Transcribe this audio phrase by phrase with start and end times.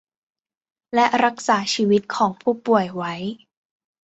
[0.95, 3.13] และรักษาชีวิตของผู้ป่วยไว้